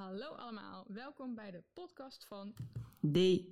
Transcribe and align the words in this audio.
Hallo 0.00 0.28
allemaal, 0.28 0.84
welkom 0.88 1.34
bij 1.34 1.50
de 1.50 1.62
podcast 1.72 2.24
van 2.24 2.54
DU. 3.00 3.44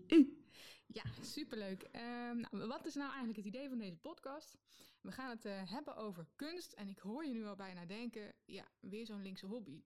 Ja, 0.86 1.02
superleuk. 1.20 1.82
Ehm 1.82 2.36
nou, 2.40 2.66
wat 2.66 2.86
is 2.86 2.94
nou 2.94 3.08
eigenlijk 3.08 3.36
het 3.36 3.46
idee 3.46 3.68
van 3.68 3.78
deze 3.78 3.96
podcast? 3.96 4.58
We 5.00 5.12
gaan 5.12 5.30
het 5.30 5.44
eh, 5.44 5.70
hebben 5.70 5.96
over 5.96 6.26
kunst 6.36 6.72
en 6.72 6.88
ik 6.88 6.98
hoor 6.98 7.24
je 7.24 7.32
nu 7.32 7.46
al 7.46 7.56
bijna 7.56 7.86
denken, 7.86 8.34
ja, 8.44 8.68
weer 8.80 9.06
zo'n 9.06 9.22
linkse 9.22 9.46
hobby. 9.46 9.82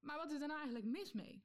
Maar 0.00 0.16
wat 0.16 0.30
is 0.30 0.40
er 0.40 0.46
nou 0.46 0.58
eigenlijk 0.58 0.86
mis 0.86 1.12
mee? 1.12 1.44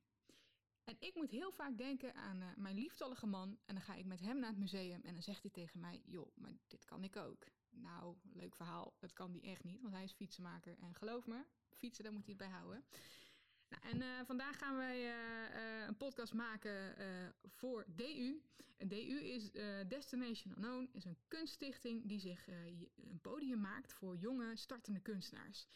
En 0.83 0.95
ik 0.99 1.15
moet 1.15 1.31
heel 1.31 1.51
vaak 1.51 1.77
denken 1.77 2.15
aan 2.15 2.41
eh, 2.41 2.47
mijn 2.55 2.75
lieftallige 2.75 3.27
man 3.27 3.57
en 3.65 3.75
dan 3.75 3.83
ga 3.83 3.95
ik 3.95 4.05
met 4.05 4.19
hem 4.19 4.39
naar 4.39 4.49
het 4.49 4.59
museum 4.59 5.01
en 5.03 5.13
dan 5.13 5.23
zegt 5.23 5.41
hij 5.41 5.51
tegen 5.51 5.79
mij, 5.79 6.01
joh, 6.05 6.35
maar 6.35 6.51
dit 6.67 6.85
kan 6.85 7.03
ik 7.03 7.15
ook. 7.15 7.45
Nou, 7.69 8.15
leuk 8.33 8.55
verhaal, 8.55 8.93
dat 8.97 9.13
kan 9.13 9.31
die 9.31 9.41
echt 9.41 9.63
niet, 9.63 9.81
want 9.81 9.93
hij 9.93 10.03
is 10.03 10.13
fietsenmaker 10.13 10.77
en 10.79 10.95
geloof 10.95 11.27
me, 11.27 11.43
fietsen, 11.71 12.03
daar 12.03 12.13
moet 12.13 12.25
hij 12.25 12.35
het 12.37 12.47
bij 12.47 12.57
houden. 12.57 12.85
Nou, 13.69 13.83
en 13.83 14.01
eh, 14.01 14.25
vandaag 14.25 14.57
gaan 14.57 14.75
wij 14.75 14.97
eh, 14.97 15.81
eh, 15.81 15.87
een 15.87 15.97
podcast 15.97 16.33
maken 16.33 16.95
voor 17.45 17.85
DU. 17.87 18.41
En 18.77 18.87
DU 18.87 19.19
is 19.19 19.51
Destination 19.87 20.53
Unknown, 20.53 20.89
is 20.93 21.05
een 21.05 21.17
kunststichting 21.27 22.07
die 22.07 22.19
zich 22.19 22.47
een 22.47 23.19
podium 23.21 23.59
maakt 23.59 23.93
voor 23.93 24.17
jonge 24.17 24.55
startende 24.55 24.99
kunstenaars. 24.99 25.67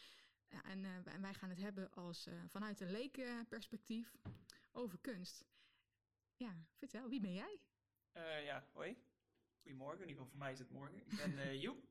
En 0.63 1.03
wij- 1.21 1.33
gaan 1.33 1.49
het 1.49 1.59
hebben 1.59 1.91
als, 1.93 2.27
vanuit 2.47 2.79
een 2.79 2.91
leekperspectief 2.91 4.15
over 4.71 4.99
kunst. 4.99 5.45
Ja, 6.35 6.65
vertel, 6.75 7.09
wie 7.09 7.19
ben 7.19 7.33
jij? 7.33 7.59
Ja, 8.43 8.67
hoi. 8.73 8.97
Goedemorgen, 9.61 10.01
in 10.01 10.07
ieder 10.09 10.15
geval 10.23 10.29
voor 10.29 10.39
mij 10.39 10.51
is 10.51 10.59
het 10.59 10.69
morgen. 10.69 10.97
Ik 10.97 11.15
ben 11.15 11.59
Joep, 11.59 11.85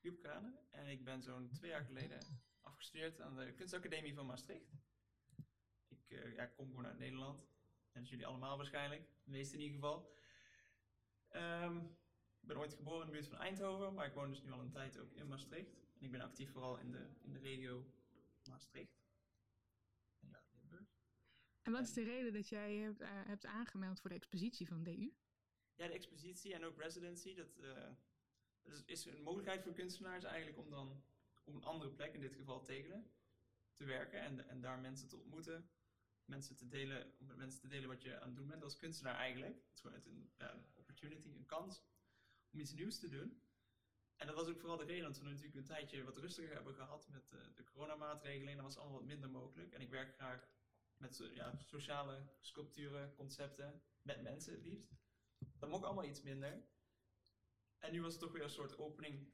Joep 0.00 0.18
Kranen. 0.18 0.58
En 0.70 0.86
ik 0.86 1.04
ben 1.04 1.22
zo'n 1.22 1.50
twee 1.52 1.70
jaar 1.70 1.84
geleden 1.84 2.18
afgestudeerd 2.60 3.20
aan 3.20 3.36
de 3.36 3.52
Kunstacademie 3.52 4.14
van 4.14 4.26
Maastricht. 4.26 4.70
Ik 6.06 6.16
eh, 6.16 6.34
ja, 6.34 6.42
ik 6.42 6.54
kom 6.56 6.68
gewoon 6.68 6.86
uit 6.86 6.98
Nederland. 6.98 7.46
Dus 7.92 8.10
jullie 8.10 8.26
allemaal 8.26 8.56
waarschijnlijk, 8.56 9.02
de 9.24 9.30
meeste 9.30 9.54
in 9.54 9.60
ieder 9.60 9.74
geval. 9.74 10.12
Ehm, 11.28 11.76
ik 12.40 12.46
ben 12.50 12.58
ooit 12.58 12.74
geboren 12.74 13.00
in 13.00 13.06
de 13.06 13.12
buurt 13.12 13.26
van 13.26 13.38
Eindhoven, 13.38 13.94
maar 13.94 14.06
ik 14.06 14.14
woon 14.14 14.30
dus 14.30 14.42
nu 14.42 14.52
al 14.52 14.60
een 14.60 14.70
tijd 14.70 14.98
ook 14.98 15.12
in 15.12 15.28
Maastricht. 15.28 15.74
En 15.98 16.04
ik 16.04 16.10
ben 16.10 16.20
actief 16.20 16.50
vooral 16.50 16.78
in 16.78 16.90
de, 16.90 17.08
in 17.20 17.32
de 17.32 17.38
regio 17.38 17.84
Maastricht. 18.48 19.02
En 20.20 20.28
ja, 20.28 20.42
Limburg. 20.52 20.86
En 21.62 21.72
wat 21.72 21.82
is 21.82 21.92
de 21.92 22.02
reden 22.02 22.32
dat 22.32 22.48
jij 22.48 22.74
hebt, 22.76 23.00
eh, 23.00 23.08
hebt 23.10 23.46
aangemeld 23.46 24.00
voor 24.00 24.10
de 24.10 24.16
expositie 24.16 24.66
van 24.66 24.82
DU? 24.82 25.12
Ja, 25.74 25.86
de 25.86 25.92
expositie 25.92 26.54
en 26.54 26.64
ook 26.64 26.78
residency, 26.78 27.34
dat, 27.34 27.58
eh, 27.58 27.90
dat 28.62 28.72
is, 28.72 28.84
is 28.84 29.04
een 29.04 29.22
mogelijkheid 29.22 29.62
voor 29.62 29.72
kunstenaars 29.72 30.24
eigenlijk 30.24 30.58
om 30.58 30.70
dan 30.70 31.04
op 31.44 31.54
een 31.54 31.64
andere 31.64 31.90
plek, 31.90 32.14
in 32.14 32.20
dit 32.20 32.34
geval 32.34 32.62
Tegelen, 32.62 33.10
te 33.72 33.84
werken 33.84 34.20
en, 34.20 34.48
en 34.48 34.60
daar 34.60 34.78
mensen 34.78 35.08
te 35.08 35.16
ontmoeten. 35.16 35.70
Mensen 36.24 36.56
te 36.56 36.68
delen, 36.68 37.12
om 37.18 37.26
met 37.26 37.36
mensen 37.36 37.60
te 37.60 37.68
delen 37.68 37.88
wat 37.88 38.02
je 38.02 38.20
aan 38.20 38.26
het 38.28 38.36
doen 38.36 38.46
bent 38.46 38.62
als 38.62 38.76
kunstenaar 38.76 39.14
eigenlijk. 39.16 39.54
Het 39.54 39.74
is 39.74 39.80
gewoon 39.80 40.30
een, 40.36 40.64
opportunity, 40.74 41.28
een 41.28 41.46
kans 41.46 41.82
om 42.50 42.60
iets 42.60 42.72
nieuws 42.72 42.98
te 42.98 43.08
doen. 43.08 43.42
En 44.16 44.26
dat 44.26 44.36
was 44.36 44.48
ook 44.48 44.58
vooral 44.58 44.76
de 44.76 44.84
reden, 44.84 45.02
want 45.02 45.18
we 45.18 45.24
natuurlijk 45.24 45.54
een 45.54 45.64
tijdje 45.64 46.04
wat 46.04 46.16
rustiger 46.16 46.54
hebben 46.54 46.74
gehad 46.74 47.08
met 47.08 47.32
eh, 47.32 47.38
de 47.54 47.64
coronamaatregelen. 47.64 48.48
En 48.48 48.56
dat 48.56 48.64
was 48.64 48.76
allemaal 48.76 48.98
wat 48.98 49.06
minder 49.06 49.30
mogelijk. 49.30 49.72
En 49.72 49.80
ik 49.80 49.90
werk 49.90 50.14
graag 50.14 50.48
met 50.96 51.14
so- 51.14 51.30
ja, 51.34 51.58
sociale 51.64 52.22
sculpturen, 52.40 53.14
concepten, 53.14 53.82
met 54.02 54.22
mensen 54.22 54.52
het 54.52 54.64
liefst. 54.64 54.92
Dat 55.58 55.68
mocht 55.68 55.84
allemaal 55.84 56.04
iets 56.04 56.22
minder. 56.22 56.62
En 57.78 57.92
nu 57.92 58.02
was 58.02 58.12
het 58.12 58.22
toch 58.22 58.32
weer 58.32 58.42
een 58.42 58.50
soort 58.50 58.78
opening 58.78 59.32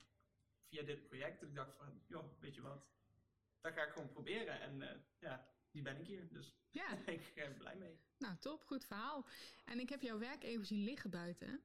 via 0.68 0.82
dit 0.82 1.02
project. 1.02 1.40
Dat 1.40 1.48
ik 1.48 1.54
dacht 1.54 1.74
van, 1.76 2.02
joh, 2.06 2.40
weet 2.40 2.54
je 2.54 2.60
wat, 2.60 2.86
dat 3.60 3.72
ga 3.72 3.84
ik 3.84 3.92
gewoon 3.92 4.08
proberen. 4.08 4.60
En 4.60 4.82
eh, 4.82 4.98
ja, 5.18 5.48
nu 5.70 5.82
ben 5.82 6.00
ik 6.00 6.06
hier. 6.06 6.28
Dus 6.32 6.54
Ja, 6.70 6.88
daar 6.88 7.04
ben 7.04 7.14
ik 7.14 7.32
eh, 7.34 7.58
blij 7.58 7.76
mee. 7.76 7.98
Nou, 8.18 8.36
top, 8.38 8.64
goed 8.64 8.84
verhaal. 8.84 9.26
En 9.64 9.80
ik 9.80 9.88
heb 9.88 10.02
jouw 10.02 10.18
werk 10.18 10.42
even 10.44 10.66
zien 10.66 10.84
liggen 10.84 11.10
buiten. 11.10 11.62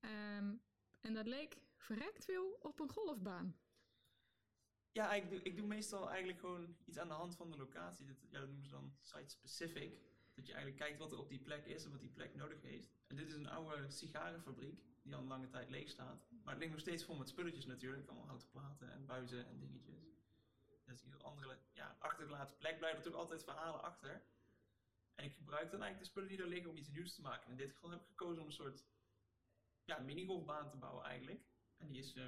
Ehm, 0.00 0.54
en 1.00 1.14
dat 1.14 1.26
leek 1.26 1.56
verrekt 1.76 2.24
veel 2.24 2.58
op 2.60 2.80
een 2.80 2.90
golfbaan. 2.90 3.56
Ja, 4.92 5.12
ik 5.12 5.30
doe, 5.30 5.42
ik 5.42 5.56
doe 5.56 5.66
meestal 5.66 6.08
eigenlijk 6.08 6.38
gewoon 6.38 6.76
iets 6.84 6.98
aan 6.98 7.08
de 7.08 7.14
hand 7.14 7.36
van 7.36 7.50
de 7.50 7.56
locatie. 7.56 8.06
Dat, 8.06 8.16
ja, 8.28 8.38
dat 8.38 8.48
noemen 8.48 8.64
ze 8.64 8.70
dan 8.70 8.92
site-specific. 9.00 10.00
Dat 10.34 10.46
je 10.46 10.52
eigenlijk 10.52 10.82
kijkt 10.82 10.98
wat 10.98 11.12
er 11.12 11.18
op 11.18 11.28
die 11.28 11.38
plek 11.38 11.66
is 11.66 11.84
en 11.84 11.90
wat 11.90 12.00
die 12.00 12.10
plek 12.10 12.34
nodig 12.34 12.62
heeft. 12.62 12.90
En 13.06 13.16
dit 13.16 13.28
is 13.28 13.34
een 13.34 13.48
oude 13.48 13.90
sigarenfabriek 13.90 14.82
die 15.02 15.14
al 15.14 15.20
een 15.20 15.26
lange 15.26 15.48
tijd 15.48 15.70
leeg 15.70 15.88
staat. 15.88 16.26
Maar 16.30 16.52
het 16.52 16.58
ligt 16.58 16.70
nog 16.72 16.80
steeds 16.80 17.04
vol 17.04 17.16
met 17.16 17.28
spulletjes 17.28 17.66
natuurlijk. 17.66 18.06
Allemaal 18.08 18.26
houten 18.26 18.50
platen 18.50 18.92
en 18.92 19.06
buizen 19.06 19.46
en 19.46 19.58
dingetjes. 19.58 19.89
Dus 20.90 21.02
hier 21.02 21.22
andere 21.22 21.58
ja, 21.72 21.96
achtergelaten 21.98 22.56
plek 22.56 22.78
blijven 22.78 22.98
er 22.98 23.10
toch 23.10 23.20
altijd 23.20 23.44
verhalen 23.44 23.82
achter. 23.82 24.22
En 25.14 25.24
ik 25.24 25.34
gebruik 25.34 25.70
dan 25.70 25.82
eigenlijk 25.82 25.98
de 25.98 26.04
spullen 26.04 26.28
die 26.28 26.38
er 26.38 26.48
liggen 26.48 26.70
om 26.70 26.76
iets 26.76 26.88
nieuws 26.88 27.14
te 27.14 27.20
maken. 27.20 27.50
In 27.50 27.56
dit 27.56 27.72
geval 27.72 27.90
heb 27.90 28.00
ik 28.00 28.06
gekozen 28.06 28.40
om 28.40 28.46
een 28.46 28.52
soort 28.52 28.84
ja, 29.84 29.98
minigolfbaan 29.98 30.70
te 30.70 30.76
bouwen 30.76 31.04
eigenlijk. 31.04 31.40
En 31.76 31.88
die 31.88 31.98
is 31.98 32.14
eh, 32.14 32.26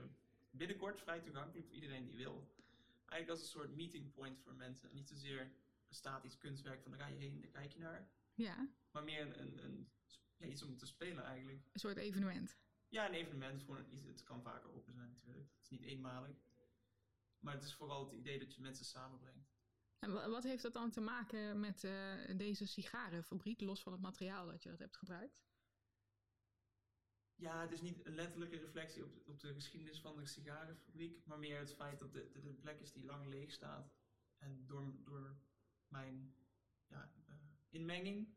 binnenkort 0.51 1.01
vrij 1.01 1.21
toegankelijk 1.21 1.67
voor 1.67 1.75
iedereen 1.75 2.05
die 2.05 2.17
wil. 2.17 2.55
Eigenlijk 3.07 3.31
als 3.31 3.41
een 3.41 3.61
soort 3.61 3.75
meeting 3.77 4.13
point 4.13 4.39
voor 4.41 4.55
mensen. 4.55 4.89
En 4.89 4.95
niet 4.95 5.09
zozeer 5.09 5.41
een 5.41 5.95
statisch 5.95 6.39
kunstwerk 6.39 6.83
van 6.83 6.91
daar 6.91 7.01
ga 7.01 7.07
je 7.07 7.19
heen, 7.19 7.41
daar 7.41 7.51
kijk 7.51 7.73
je 7.73 7.79
naar. 7.79 8.09
Ja, 8.35 8.69
Maar 8.91 9.05
meer 9.05 9.21
een, 9.21 9.41
een, 9.41 9.65
een 9.65 9.91
ja, 10.37 10.47
iets 10.47 10.63
om 10.63 10.77
te 10.77 10.87
spelen 10.87 11.25
eigenlijk. 11.25 11.59
een 11.73 11.81
soort 11.81 11.97
evenement. 11.97 12.57
Ja, 12.89 13.07
een 13.07 13.15
evenement. 13.15 13.63
Gewoon 13.63 13.87
iets, 13.91 14.05
het 14.05 14.23
kan 14.23 14.43
vaker 14.43 14.73
open 14.73 14.93
zijn 14.93 15.11
natuurlijk. 15.11 15.47
Het 15.55 15.63
is 15.63 15.69
niet 15.69 15.83
eenmalig. 15.83 16.37
Maar 17.43 17.55
het 17.55 17.63
is 17.65 17.75
vooral 17.75 18.05
het 18.05 18.13
idee 18.13 18.39
dat 18.39 18.55
je 18.55 18.61
mensen 18.61 18.85
samenbrengt. 18.85 19.51
En 19.99 20.13
wa- 20.13 20.29
wat 20.29 20.43
heeft 20.43 20.63
dat 20.63 20.73
dan 20.73 20.91
te 20.91 21.01
maken 21.01 21.61
met 21.61 21.85
eh, 21.85 22.37
deze 22.37 22.67
sigarenfabriek, 22.67 23.61
los 23.61 23.83
van 23.83 23.93
het 23.93 24.01
materiaal 24.01 24.47
dat 24.47 24.63
je 24.63 24.69
dat 24.69 24.79
hebt 24.79 24.97
gebruikt? 24.97 25.43
Ja, 27.35 27.61
het 27.61 27.73
is 27.73 27.81
niet 27.81 28.07
een 28.07 28.15
letterlijke 28.15 28.57
reflectie 28.57 29.05
op, 29.05 29.29
op 29.29 29.41
de 29.41 29.55
geschiedenis 29.55 30.01
van 30.01 30.17
de 30.17 30.27
sigarenfabriek, 30.27 31.25
maar 31.27 31.39
meer 31.39 31.59
het 31.59 31.75
feit 31.75 31.99
dat 31.99 32.13
dit 32.13 32.45
een 32.45 32.59
plek 32.61 32.81
is 32.81 32.93
die 32.93 33.05
lang 33.05 33.27
leeg 33.27 33.53
staat. 33.53 33.93
En 34.39 34.67
door, 34.67 34.95
door 35.05 35.37
mijn 35.89 36.35
ja, 36.87 37.13
eh, 37.27 37.35
inmenging 37.69 38.37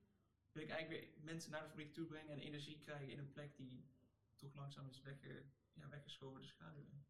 wil 0.51 0.63
ik 0.63 0.69
eigenlijk 0.69 1.01
weer 1.03 1.23
mensen 1.23 1.51
naar 1.51 1.61
de 1.61 1.67
fabriek 1.69 1.93
toe 1.93 2.05
brengen 2.05 2.31
en 2.31 2.39
energie 2.39 2.79
krijgen 2.79 3.09
in 3.09 3.19
een 3.19 3.31
plek 3.31 3.57
die 3.57 3.85
toch 4.35 4.55
langzaam 4.55 4.87
is 4.87 5.01
wegge, 5.01 5.45
ja, 5.73 5.89
weggeschoven 5.89 6.41
de 6.41 6.47
schaduw 6.47 6.85
in. 6.85 7.05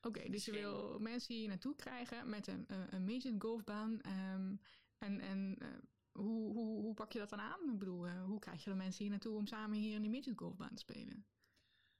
Oké, 0.00 0.28
dus 0.28 0.44
je 0.44 0.52
wil 0.52 0.98
mensen 0.98 1.34
hier 1.34 1.48
naartoe 1.48 1.76
krijgen 1.76 2.28
met 2.28 2.46
een, 2.46 2.64
een, 2.66 2.94
een 2.94 3.04
midget 3.04 3.34
golfbaan. 3.38 4.00
ehm, 4.00 4.56
en 4.98 5.20
en 5.20 5.56
eh, 5.58 5.68
hoe, 6.12 6.52
hoe, 6.52 6.80
hoe 6.80 6.94
pak 6.94 7.12
je 7.12 7.18
dat 7.18 7.28
dan 7.30 7.40
aan? 7.40 7.72
Ik 7.72 7.78
bedoel, 7.78 8.06
eh, 8.06 8.24
hoe 8.24 8.38
krijg 8.38 8.64
je 8.64 8.70
de 8.70 8.76
mensen 8.76 9.02
hier 9.02 9.10
naartoe 9.10 9.36
om 9.36 9.46
samen 9.46 9.78
hier 9.78 9.94
in 9.94 10.02
die 10.02 10.10
midget 10.10 10.38
golfbaan 10.38 10.74
te 10.74 10.82
spelen? 10.82 11.26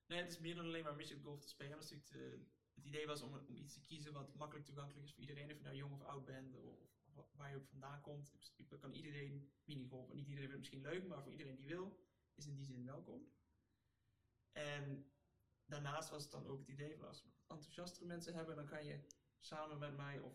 Nee, 0.06 0.22
het 0.22 0.30
is 0.32 0.38
meer 0.38 0.54
dan 0.54 0.64
alleen 0.64 0.82
maar 0.82 0.96
midget 0.96 1.22
golf 1.22 1.40
te 1.40 1.48
spelen. 1.48 1.78
Het 1.78 2.84
idee 2.84 3.06
was 3.06 3.22
om, 3.22 3.34
om 3.48 3.56
iets 3.56 3.72
te 3.74 3.84
kiezen 3.84 4.12
wat 4.12 4.34
makkelijk 4.34 4.66
toegankelijk 4.66 5.04
is 5.04 5.12
voor 5.12 5.20
iedereen. 5.20 5.50
Of 5.50 5.56
je 5.56 5.62
nou 5.62 5.76
jong 5.76 5.92
of 5.92 6.02
oud 6.02 6.24
bent, 6.24 6.54
of, 6.54 6.64
of 7.14 7.32
waar 7.36 7.50
je 7.50 7.56
ook 7.56 7.66
vandaan 7.66 8.00
komt. 8.00 8.30
Principe 8.30 8.78
kan 8.78 8.92
iedereen 8.92 9.50
minigolfen. 9.64 10.16
Niet 10.16 10.28
iedereen 10.28 10.50
vindt 10.50 10.66
het 10.66 10.74
misschien 10.74 10.92
leuk, 10.92 11.06
maar 11.08 11.22
voor 11.22 11.32
iedereen 11.32 11.56
die 11.56 11.66
wil, 11.66 11.98
is 12.34 12.46
in 12.46 12.54
die 12.54 12.64
zin 12.64 12.84
welkom. 12.84 13.32
En 14.52 15.10
daarnaast 15.64 16.10
was 16.10 16.22
het 16.22 16.32
dan 16.32 16.46
ook 16.46 16.58
het 16.58 16.68
idee 16.68 16.96
van 16.96 17.08
als 17.08 17.24
enthousiastere 17.46 18.06
mensen 18.06 18.34
hebben, 18.34 18.56
dan 18.56 18.66
kan 18.66 18.84
je 18.84 19.00
samen 19.38 19.78
met 19.78 19.96
mij 19.96 20.18
of 20.18 20.32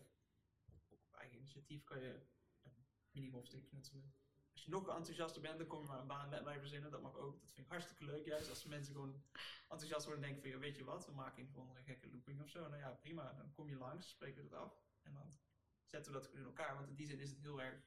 op 0.88 1.14
eigen 1.14 1.36
initiatief 1.36 1.84
kan 1.84 2.00
je 2.00 2.26
een 2.62 2.86
minigolfstick 3.10 3.66
knutselen. 3.66 4.14
Als 4.52 4.64
je 4.64 4.70
nog 4.70 4.88
enthousiaster 4.88 5.40
bent, 5.40 5.58
dan 5.58 5.66
kom 5.66 5.80
je 5.80 5.86
maar 5.86 6.00
een 6.00 6.06
baan 6.06 6.28
met 6.28 6.44
mij 6.44 6.58
verzinnen. 6.58 6.90
Dat 6.90 7.02
mag 7.02 7.16
ook. 7.16 7.40
Dat 7.40 7.52
vind 7.52 7.66
ik 7.66 7.72
hartstikke 7.72 8.04
leuk. 8.04 8.24
Juist 8.24 8.48
als 8.48 8.64
mensen 8.64 8.94
gewoon 8.94 9.22
enthousiast 9.68 10.04
worden 10.06 10.24
en 10.24 10.28
denken 10.30 10.50
van, 10.50 10.60
ja, 10.60 10.66
weet 10.66 10.76
je 10.76 10.84
wat, 10.84 11.06
we 11.06 11.12
maken 11.12 11.48
gewoon 11.48 11.76
een 11.76 11.84
gekke 11.84 12.10
looping 12.10 12.42
of 12.42 12.48
zo. 12.48 12.60
Nou 12.60 12.76
ja, 12.76 12.90
prima. 12.90 13.32
Dan 13.32 13.52
kom 13.52 13.68
je 13.68 13.76
langs, 13.76 14.08
spreken 14.08 14.36
we 14.36 14.42
het 14.42 14.58
af. 14.58 14.82
En 15.02 15.12
dan 15.12 15.38
zetten 15.84 16.12
we 16.12 16.18
dat 16.18 16.30
in 16.30 16.44
elkaar. 16.44 16.74
Want 16.74 16.88
in 16.88 16.94
die 16.94 17.06
zin 17.06 17.18
is 17.18 17.30
het 17.30 17.40
heel 17.40 17.62
erg, 17.62 17.82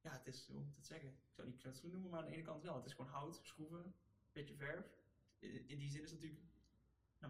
ja, 0.00 0.12
het 0.12 0.26
is, 0.26 0.46
hoe 0.46 0.60
moet 0.60 0.76
ik 0.76 0.84
zeggen? 0.84 1.08
Ik 1.08 1.32
zou 1.34 1.46
het 1.46 1.56
niet 1.56 1.62
knutselen 1.62 1.92
noemen, 1.92 2.10
maar 2.10 2.20
aan 2.20 2.26
de 2.26 2.32
ene 2.32 2.42
kant 2.42 2.62
wel. 2.62 2.76
Het 2.76 2.86
is 2.86 2.94
gewoon 2.94 3.10
hout, 3.10 3.40
schroeven, 3.42 3.94
beetje 4.32 4.54
verf. 4.54 4.86
In 5.38 5.78
die 5.78 5.90
zin 5.90 6.02
is 6.02 6.10
het 6.10 6.20
natuurlijk, 6.20 6.42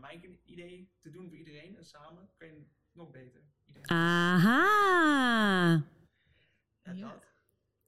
naar 0.00 0.11
mijn 0.20 0.38
idee, 0.44 0.91
te 1.00 1.11
doen 1.11 1.29
voor 1.29 1.37
iedereen. 1.38 1.76
En 1.76 1.85
samen 1.85 2.31
kan 2.37 2.49
je 2.49 2.67
nog 2.93 3.11
beter. 3.11 3.43
Iedereen. 3.64 3.88
Aha. 3.91 5.82
En 6.82 6.96
Ja. 6.96 7.08
dat. 7.12 7.32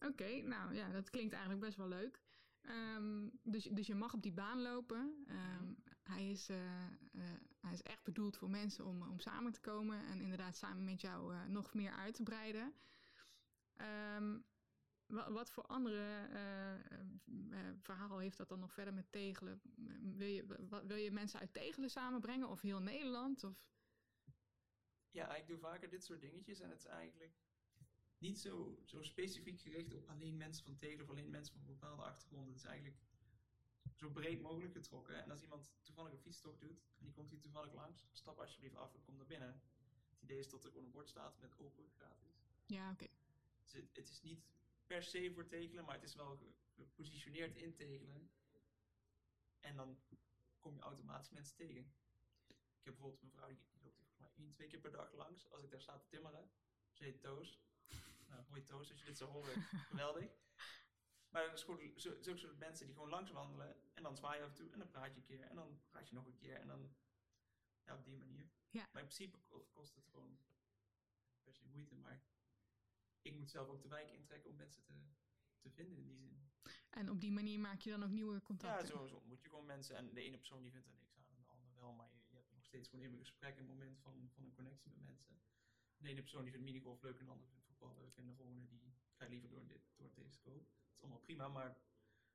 Oké, 0.08 0.40
nou 0.42 0.74
ja, 0.74 0.88
dat 0.88 1.10
klinkt 1.10 1.32
eigenlijk 1.32 1.64
best 1.64 1.76
wel 1.76 1.88
leuk. 1.88 2.20
Ehm, 2.60 3.28
dus, 3.42 3.64
dus 3.64 3.86
je 3.86 3.94
mag 3.94 4.14
op 4.14 4.22
die 4.22 4.32
baan 4.32 4.62
lopen. 4.62 5.24
Ehm, 5.28 5.72
hij, 6.02 6.30
is, 6.30 6.48
eh, 6.48 6.84
eh, 6.86 6.90
hij 7.60 7.72
is 7.72 7.82
echt 7.82 8.02
bedoeld 8.04 8.36
voor 8.36 8.50
mensen 8.50 8.84
om, 8.84 9.02
om 9.02 9.20
samen 9.20 9.52
te 9.52 9.60
komen 9.60 10.06
en 10.06 10.20
inderdaad 10.20 10.56
samen 10.56 10.84
met 10.84 11.00
jou 11.00 11.34
eh, 11.34 11.44
nog 11.46 11.74
meer 11.74 11.92
uit 11.92 12.14
te 12.14 12.22
breiden. 12.22 12.74
Ehm, 13.76 14.38
wat, 15.06 15.50
voor 15.50 15.66
andere 15.66 16.28
eh, 16.32 16.74
eh, 16.74 17.74
verhaal 17.78 18.18
heeft 18.18 18.36
dat 18.36 18.48
dan 18.48 18.58
nog 18.58 18.72
verder 18.72 18.94
met 18.94 19.12
Tegelen? 19.12 19.60
Wil 20.16 20.28
je, 20.28 20.46
wat, 20.68 20.84
wil 20.84 20.96
je 20.96 21.10
mensen 21.10 21.40
uit 21.40 21.52
Tegelen 21.52 21.90
samenbrengen 21.90 22.48
of 22.48 22.60
heel 22.60 22.80
Nederland? 22.80 23.44
Of... 23.44 23.64
Ja, 25.10 25.34
ik 25.34 25.46
doe 25.46 25.58
vaker 25.58 25.90
dit 25.90 26.04
soort 26.04 26.20
dingetjes 26.20 26.60
en 26.60 26.70
het 26.70 26.78
is 26.78 26.86
eigenlijk 26.86 27.34
niet 28.18 28.38
zo, 28.38 28.78
zo 28.84 29.02
specifiek 29.02 29.60
gericht 29.60 29.94
op 29.94 30.08
alleen 30.08 30.36
mensen 30.36 30.64
van 30.64 30.76
Tegelen 30.76 31.04
of 31.04 31.10
alleen 31.10 31.30
mensen 31.30 31.52
van 31.52 31.60
een 31.60 31.78
bepaalde 31.78 32.02
achtergrond. 32.02 32.48
Het 32.48 32.56
is 32.56 32.64
eigenlijk 32.64 32.98
zo 33.94 34.10
breed 34.10 34.40
mogelijk 34.40 34.72
getrokken. 34.72 35.22
En 35.22 35.30
als 35.30 35.42
iemand 35.42 35.72
toevallig 35.82 36.12
een 36.12 36.18
fietstocht 36.18 36.60
doet 36.60 36.82
en 36.98 37.04
die 37.04 37.12
komt 37.12 37.30
hier 37.30 37.40
toevallig 37.40 37.72
langs, 37.72 38.08
stap 38.12 38.38
alsjeblieft 38.38 38.76
af 38.76 38.94
en 38.94 39.02
kom 39.02 39.16
naar 39.16 39.26
binnen. 39.26 39.60
Het 40.08 40.22
idee 40.22 40.38
is 40.38 40.48
dat 40.48 40.64
er 40.64 40.70
gewoon 40.70 40.84
een 40.84 40.90
bord 40.90 41.08
staat 41.08 41.38
met 41.40 41.58
open 41.58 41.84
gratis. 41.96 42.42
Ja, 42.66 42.90
oké. 42.90 43.06
Dus 43.62 43.72
het, 43.72 43.96
het 43.96 44.08
is 44.08 44.22
niet 44.22 44.46
per 44.86 45.02
se 45.02 45.32
voor 45.32 45.46
Tegelen, 45.46 45.84
maar 45.84 45.94
het 45.94 46.02
is 46.04 46.14
wel 46.14 46.36
ge- 46.36 46.54
gepositioneerd 46.74 47.56
in 47.56 47.74
Tegelen. 47.74 48.30
En 49.60 49.76
dan 49.76 50.02
kom 50.60 50.74
je 50.74 50.80
automatisch 50.80 51.30
mensen 51.30 51.56
tegen. 51.56 51.94
Ik 52.46 52.84
heb 52.84 52.94
bijvoorbeeld 52.94 53.22
een 53.22 53.30
vrouw 53.30 53.48
die, 53.48 53.66
die 53.72 53.82
loopt 53.82 53.96
volgens 53.96 54.18
mij 54.18 54.30
één, 54.34 54.52
twee 54.52 54.68
keer 54.68 54.80
per 54.80 54.90
dag 54.90 55.12
langs. 55.12 55.50
Als 55.50 55.62
ik 55.62 55.70
daar 55.70 55.80
sta 55.80 55.98
te 55.98 56.06
timmeren, 56.08 56.50
ze 56.92 57.04
heet 57.04 57.20
Toos. 57.20 57.60
Nou, 58.28 58.44
hoi 58.48 58.64
Toos, 58.64 58.90
als 58.90 58.98
je 59.00 59.04
dit 59.04 59.16
zou 59.18 59.30
horen, 59.30 59.62
geweldig. 59.62 60.30
Maar 61.28 61.42
het 61.44 61.52
is 61.54 61.62
gewoon 61.62 61.92
zo- 62.00 62.20
zulke 62.22 62.38
soort 62.38 62.58
mensen 62.58 62.86
die 62.86 62.94
gewoon 62.94 63.10
langs 63.10 63.30
wandelen 63.30 63.94
en 63.94 64.02
dan 64.02 64.16
zwaai 64.16 64.38
je 64.38 64.44
af 64.44 64.50
en 64.50 64.56
toe 64.56 64.70
en 64.72 64.78
dan 64.78 64.90
praat 64.90 65.10
je 65.14 65.16
een 65.16 65.22
keer 65.26 65.40
en 65.42 65.56
dan 65.56 65.82
praat 65.88 66.08
je 66.08 66.14
nog 66.14 66.26
een 66.26 66.36
keer 66.36 66.56
en 66.56 66.66
dan 66.66 66.96
ja, 67.84 67.96
op 67.96 68.04
die 68.04 68.16
manier. 68.16 68.50
Ja. 68.70 68.88
Maar 68.92 69.02
in 69.02 69.08
principe 69.08 69.38
ko- 69.38 69.68
kost 69.72 69.94
het 69.94 70.06
gewoon 70.06 70.38
per 71.42 71.54
se 71.54 71.64
moeite, 71.66 71.94
maar 71.94 72.22
ik 73.26 73.36
moet 73.38 73.50
zelf 73.50 73.68
ook 73.68 73.82
de 73.82 73.88
wijk 73.88 74.10
intrekken 74.10 74.50
om 74.50 74.56
mensen 74.56 74.82
te, 74.84 74.94
te 75.60 75.70
vinden 75.70 75.96
in 75.98 76.06
die 76.06 76.16
zin. 76.16 76.34
En 76.90 77.10
op 77.10 77.20
die 77.20 77.32
manier 77.32 77.60
maak 77.60 77.80
je 77.80 77.90
dan 77.90 78.02
ook 78.04 78.10
nieuwe 78.10 78.34
Ja, 78.34 78.40
contacten. 78.40 78.86
zo, 78.86 79.06
zo 79.06 79.16
ontmoet 79.16 79.42
je 79.42 79.48
gewoon 79.48 79.66
mensen 79.66 79.96
en 79.96 80.14
de 80.14 80.20
ene 80.20 80.36
persoon 80.36 80.62
die 80.62 80.72
vindt 80.72 80.86
er 80.86 80.94
niks 80.94 81.16
aan 81.16 81.26
en 81.28 81.42
de 81.42 81.48
ander 81.48 81.74
wel, 81.74 81.92
maar 81.92 82.10
je, 82.12 82.20
je 82.28 82.36
hebt 82.36 82.52
nog 82.52 82.64
steeds 82.64 82.88
gewoon 82.88 83.04
even 83.04 83.16
een 83.18 83.24
gesprek, 83.24 83.58
een 83.58 83.66
moment 83.66 83.98
van, 84.00 84.30
van 84.34 84.44
een 84.44 84.52
connectie 84.52 84.90
met 84.90 85.00
mensen. 85.02 85.40
De 85.96 86.08
ene 86.08 86.20
persoon 86.20 86.42
die 86.42 86.52
vindt 86.52 86.66
minigolf 86.66 87.02
leuk 87.02 87.18
en 87.18 87.24
de 87.24 87.30
andere 87.30 87.48
vindt 87.50 87.64
voetbal 87.66 87.94
leuk 87.98 88.16
en 88.16 88.26
de 88.26 88.34
volgende 88.34 88.66
die 88.66 88.94
gaat 89.14 89.28
liever 89.28 89.48
door, 89.48 89.66
dit, 89.66 89.82
door 89.96 90.10
deze 90.14 90.32
scope. 90.32 90.64
Dat 90.64 90.94
is 90.94 91.00
allemaal 91.00 91.20
prima, 91.20 91.48
maar 91.48 91.76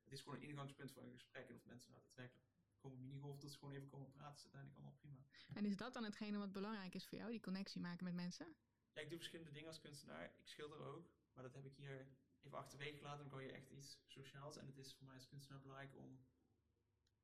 het 0.04 0.14
is 0.14 0.22
gewoon 0.22 0.38
een 0.38 0.50
ingangspunt 0.50 0.92
voor 0.92 1.04
een 1.04 1.12
gesprek 1.14 1.50
en 1.50 1.56
of 1.56 1.66
mensen 1.66 1.92
nou 1.92 2.04
daadwerkelijk 2.04 2.50
komen 2.80 3.00
minigolf, 3.00 3.40
dat 3.40 3.52
ze 3.52 3.58
gewoon 3.58 3.74
even 3.74 3.88
komen 3.90 4.12
praten, 4.12 4.36
is 4.36 4.42
uiteindelijk 4.44 4.80
allemaal 4.82 4.98
prima. 5.00 5.20
En 5.54 5.66
is 5.66 5.76
dat 5.78 5.94
dan 5.94 6.04
hetgene 6.04 6.38
wat 6.38 6.52
belangrijk 6.52 6.94
is 6.96 7.06
voor 7.08 7.18
jou, 7.18 7.32
die 7.32 7.40
connectie 7.42 7.82
maken 7.82 8.04
met 8.04 8.14
mensen? 8.14 8.56
Ik 8.94 9.10
doe 9.10 9.18
verschillende 9.18 9.52
dingen 9.52 9.68
als 9.68 9.80
kunstenaar. 9.80 10.34
Ik 10.38 10.48
schilder 10.48 10.80
ook, 10.80 11.10
maar 11.34 11.44
dat 11.44 11.54
heb 11.54 11.66
ik 11.66 11.76
hier 11.76 12.08
even 12.42 12.58
achterwege 12.58 12.98
gelaten. 12.98 13.20
Dan 13.20 13.30
word 13.30 13.44
je 13.44 13.52
echt 13.52 13.70
iets 13.70 14.00
sociaals. 14.06 14.58
En 14.58 14.66
het 14.66 14.78
is 14.78 14.94
voor 14.94 15.06
mij 15.06 15.16
als 15.16 15.28
kunstenaar 15.28 15.62
belangrijk 15.62 15.96
om. 15.96 16.26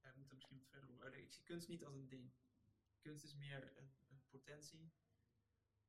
Ja, 0.02 0.10
ik 0.10 0.34
misschien 0.34 0.58
wat 0.58 0.68
verder 0.68 0.90
over. 0.90 1.14
Ik 1.14 1.31
zie 1.31 1.44
kunst 1.44 1.68
niet 1.68 1.86
als 1.86 1.94
een 1.94 2.08
ding. 2.08 2.31
Kunst 3.00 3.24
is 3.24 3.36
meer 3.36 3.78
een, 3.78 3.92
een 4.08 4.22
potentie 4.30 4.92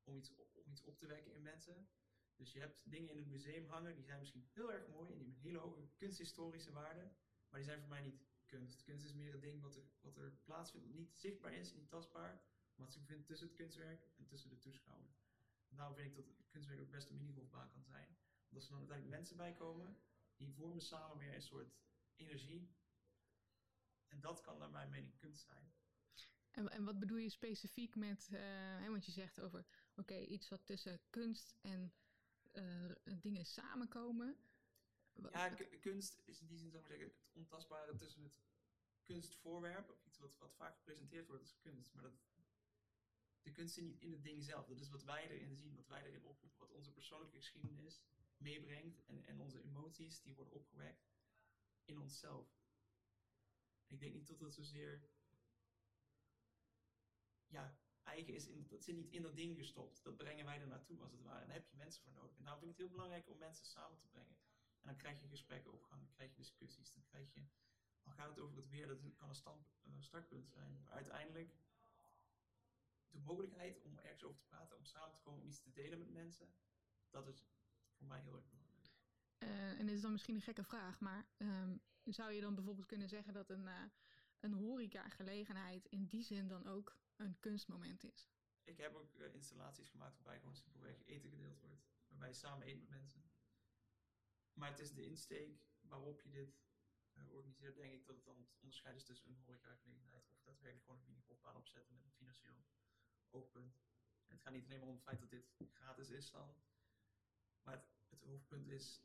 om 0.04 0.16
iets, 0.16 0.32
om 0.52 0.70
iets 0.70 0.82
op 0.82 0.98
te 0.98 1.06
wekken 1.06 1.32
in 1.32 1.42
mensen. 1.42 1.88
Dus 2.36 2.52
je 2.52 2.60
hebt 2.60 2.90
dingen 2.90 3.10
in 3.10 3.16
het 3.16 3.26
museum 3.26 3.66
hangen, 3.66 3.94
die 3.94 4.04
zijn 4.04 4.18
misschien 4.18 4.48
heel 4.52 4.72
erg 4.72 4.88
mooi 4.88 5.10
en 5.12 5.18
die 5.18 5.26
hebben 5.26 5.34
een 5.34 5.50
hele 5.50 5.58
hoge 5.58 5.88
kunsthistorische 5.96 6.72
waarde, 6.72 7.12
maar 7.48 7.60
die 7.60 7.68
zijn 7.68 7.80
voor 7.80 7.88
mij 7.88 8.00
niet 8.00 8.26
kunst. 8.46 8.82
Kunst 8.82 9.04
is 9.04 9.12
meer 9.12 9.32
het 9.32 9.40
ding 9.40 9.62
wat 9.62 9.76
er, 9.76 9.84
wat 10.00 10.16
er 10.16 10.32
plaatsvindt, 10.44 10.88
niet 10.88 11.16
zichtbaar 11.16 11.52
is, 11.52 11.74
niet 11.74 11.88
tastbaar, 11.88 12.32
maar 12.74 12.86
wat 12.86 12.92
zich 12.92 13.02
bevindt 13.02 13.26
tussen 13.26 13.46
het 13.46 13.56
kunstwerk 13.56 14.08
en 14.16 14.26
tussen 14.26 14.50
de 14.50 14.58
toeschouwer. 14.58 15.10
Daarom 15.76 15.94
vind 15.96 16.08
ik 16.08 16.14
dat 16.16 16.26
kunstwerk 16.48 16.80
ook 16.80 16.90
best 16.90 17.10
een 17.10 17.16
minigolfbaan 17.16 17.68
kan 17.70 17.84
zijn. 17.84 18.16
Als 18.54 18.64
er 18.64 18.70
dan 18.70 18.78
uiteindelijk 18.78 19.16
mensen 19.18 19.36
bij 19.36 19.52
komen, 19.54 19.98
die 20.36 20.52
vormen 20.52 20.82
samen 20.82 21.18
weer 21.18 21.34
een 21.34 21.42
soort 21.42 21.74
energie. 22.16 22.76
En 24.08 24.20
dat 24.20 24.40
kan 24.40 24.58
naar 24.58 24.70
mijn 24.70 24.90
mening 24.90 25.16
kunst 25.18 25.44
zijn. 25.44 25.72
En, 26.50 26.68
en 26.70 26.84
wat 26.84 26.98
bedoel 26.98 27.16
je 27.18 27.28
specifiek 27.28 27.94
met, 27.94 28.28
hè, 28.32 28.90
want 28.90 29.04
je 29.06 29.12
zegt 29.12 29.40
over, 29.40 29.66
oké, 29.96 30.16
iets 30.16 30.48
wat 30.48 30.66
tussen 30.66 31.00
kunst 31.10 31.54
en 31.60 31.92
eh, 32.52 32.90
dingen 33.20 33.46
samenkomen. 33.46 34.36
Ja, 35.32 35.48
ku- 35.48 35.78
kunst 35.78 36.22
is 36.24 36.40
in 36.40 36.46
die 36.46 36.58
zin, 36.58 36.70
zou 36.70 36.82
ik 36.82 36.88
zeggen, 36.88 37.06
het 37.06 37.16
ontastbare 37.32 37.94
tussen 37.96 38.22
het 38.22 38.40
kunstvoorwerp, 39.02 39.90
of 39.90 40.04
iets 40.04 40.18
wat, 40.18 40.38
wat 40.38 40.54
vaak 40.54 40.76
gepresenteerd 40.76 41.26
wordt 41.26 41.42
als 41.42 41.58
kunst. 41.58 41.94
Maar 41.94 42.02
dat, 42.02 42.12
de 43.42 43.50
kunst 43.50 43.74
zit 43.74 43.84
niet 43.84 44.00
in 44.00 44.12
het 44.12 44.22
ding 44.22 44.44
zelf. 44.44 44.66
Dat 44.66 44.80
is 44.80 44.88
wat 44.88 45.04
wij 45.04 45.28
erin 45.28 45.56
zien, 45.56 45.76
wat 45.76 45.88
wij 45.88 46.04
erin 46.04 46.24
oproepen, 46.24 46.58
wat 46.58 46.72
onze 46.72 46.92
persoonlijke 46.92 47.36
geschiedenis 47.36 48.02
meebrengt. 48.36 49.04
En, 49.06 49.24
en 49.24 49.40
onze 49.40 49.62
emoties, 49.62 50.22
die 50.22 50.34
worden 50.34 50.54
opgewekt 50.54 51.08
in 51.84 52.00
onszelf. 52.00 52.58
Ik 53.86 54.00
denk 54.00 54.14
niet 54.14 54.26
dat 54.26 54.38
dat 54.38 54.54
zozeer 54.54 55.08
ja, 57.46 57.78
eigen 58.02 58.34
is. 58.34 58.48
Dat 58.68 58.82
zit 58.82 58.96
niet 58.96 59.12
in 59.12 59.22
dat 59.22 59.36
ding 59.36 59.56
gestopt. 59.56 60.02
Dat 60.02 60.16
brengen 60.16 60.44
wij 60.44 60.60
er 60.60 60.66
naartoe, 60.66 61.00
als 61.00 61.12
het 61.12 61.22
ware. 61.22 61.40
En 61.40 61.46
daar 61.46 61.56
heb 61.56 61.68
je 61.68 61.76
mensen 61.76 62.02
voor 62.02 62.12
nodig. 62.12 62.36
En 62.36 62.42
daarom 62.42 62.60
vind 62.60 62.72
ik 62.72 62.78
het 62.78 62.86
heel 62.86 62.96
belangrijk 62.96 63.28
om 63.28 63.38
mensen 63.38 63.66
samen 63.66 63.98
te 63.98 64.06
brengen. 64.06 64.36
En 64.80 64.88
dan 64.88 64.96
krijg 64.96 65.20
je 65.20 65.28
gesprekken 65.28 65.72
op 65.72 65.82
gang, 65.82 66.00
dan 66.00 66.10
krijg 66.10 66.30
je 66.30 66.36
discussies, 66.36 66.92
dan 66.92 67.04
krijg 67.04 67.34
je, 67.34 67.44
al 68.02 68.12
gaat 68.12 68.28
het 68.28 68.38
over 68.38 68.56
het 68.56 68.68
weer, 68.68 68.86
dat 68.86 68.98
kan 69.16 69.28
een 69.28 69.34
stand, 69.34 69.72
eh, 69.82 69.92
startpunt 69.98 70.48
zijn. 70.48 70.88
Uiteindelijk, 70.88 71.54
de 73.10 73.18
mogelijkheid 73.18 73.80
om 73.82 73.98
ergens 73.98 74.24
over 74.24 74.40
te 74.40 74.46
praten, 74.46 74.76
om 74.76 74.84
samen 74.84 75.14
te 75.14 75.20
komen, 75.20 75.40
om 75.40 75.48
iets 75.48 75.60
te 75.60 75.72
delen 75.72 75.98
met 75.98 76.10
mensen, 76.10 76.54
dat 77.10 77.28
is 77.28 77.46
voor 77.92 78.06
mij 78.06 78.20
heel 78.20 78.34
erg 78.34 78.48
belangrijk. 78.48 78.90
Eh, 79.38 79.78
en 79.78 79.86
dit 79.86 79.94
is 79.94 80.02
dan 80.02 80.12
misschien 80.12 80.34
een 80.34 80.40
gekke 80.42 80.64
vraag, 80.64 81.00
maar 81.00 81.26
ehm, 81.36 81.76
zou 82.04 82.32
je 82.32 82.40
dan 82.40 82.54
bijvoorbeeld 82.54 82.86
kunnen 82.86 83.08
zeggen 83.08 83.32
dat 83.32 83.50
een, 83.50 83.68
eh 83.68 83.82
een 84.40 84.52
horeca-gelegenheid 84.52 85.86
in 85.86 86.06
die 86.06 86.22
zin 86.22 86.48
dan 86.48 86.66
ook 86.66 86.96
een 87.16 87.38
kunstmoment 87.40 88.04
is? 88.04 88.28
Ik 88.64 88.76
heb 88.76 88.94
ook 88.94 89.14
eh, 89.14 89.34
installaties 89.34 89.88
gemaakt 89.88 90.16
waarbij 90.16 90.38
gewoon 90.38 90.56
simpelweg 90.56 91.04
eten 91.04 91.30
gedeeld 91.30 91.60
wordt, 91.60 91.86
waarbij 92.08 92.28
je 92.28 92.34
samen 92.34 92.68
eet 92.68 92.78
met 92.78 92.88
mensen. 92.88 93.22
Maar 94.52 94.70
het 94.70 94.78
is 94.78 94.92
de 94.92 95.04
insteek 95.04 95.66
waarop 95.80 96.22
je 96.22 96.30
dit 96.30 96.66
organiseert, 97.28 97.76
denk 97.76 97.92
ik 97.92 98.06
dat 98.06 98.16
het 98.16 98.24
dan 98.24 98.38
het 98.38 98.56
onderscheid 98.60 98.96
is 98.96 99.04
tussen 99.04 99.28
een 99.28 99.42
horecagelegenheid 99.44 100.28
of 100.30 100.40
daadwerkelijk 100.42 100.84
gewoon 100.84 101.00
een 101.00 101.06
minigolfbaan 101.06 101.56
opzetten 101.56 101.97
En 103.32 104.34
het 104.34 104.40
gaat 104.40 104.52
niet 104.52 104.64
alleen 104.64 104.78
maar 104.78 104.88
om 104.88 104.94
het 104.94 105.02
feit 105.04 105.20
dat 105.20 105.30
dit 105.30 105.72
gratis 105.72 106.08
is 106.10 106.30
dan, 106.30 106.54
maar 107.62 107.74
het, 107.74 107.86
het 108.08 108.20
hoofdpunt 108.20 108.68
is 108.68 109.02